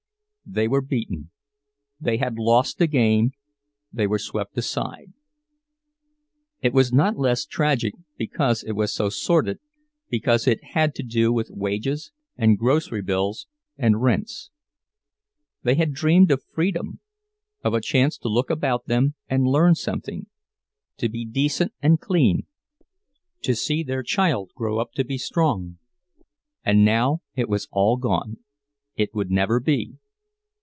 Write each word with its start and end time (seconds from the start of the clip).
They 0.53 0.67
were 0.67 0.81
beaten; 0.81 1.31
they 1.97 2.17
had 2.17 2.37
lost 2.37 2.77
the 2.77 2.87
game, 2.87 3.31
they 3.89 4.05
were 4.05 4.19
swept 4.19 4.57
aside. 4.57 5.13
It 6.59 6.73
was 6.73 6.91
not 6.91 7.17
less 7.17 7.45
tragic 7.45 7.93
because 8.17 8.61
it 8.61 8.73
was 8.73 8.93
so 8.93 9.07
sordid, 9.07 9.59
because 10.09 10.47
it 10.47 10.61
had 10.61 10.93
to 10.95 11.03
do 11.03 11.31
with 11.31 11.51
wages 11.51 12.11
and 12.35 12.57
grocery 12.57 13.01
bills 13.01 13.47
and 13.77 14.01
rents. 14.01 14.51
They 15.63 15.75
had 15.75 15.93
dreamed 15.93 16.31
of 16.31 16.43
freedom; 16.43 16.99
of 17.63 17.73
a 17.73 17.79
chance 17.79 18.17
to 18.17 18.27
look 18.27 18.49
about 18.49 18.87
them 18.87 19.15
and 19.29 19.45
learn 19.47 19.73
something; 19.75 20.25
to 20.97 21.07
be 21.07 21.23
decent 21.23 21.71
and 21.81 21.97
clean, 21.97 22.45
to 23.43 23.55
see 23.55 23.83
their 23.83 24.03
child 24.03 24.51
grow 24.53 24.79
up 24.79 24.91
to 24.95 25.05
be 25.05 25.17
strong. 25.17 25.77
And 26.65 26.83
now 26.83 27.21
it 27.37 27.47
was 27.47 27.69
all 27.71 27.95
gone—it 27.95 29.13
would 29.15 29.31
never 29.31 29.61
be! 29.61 29.93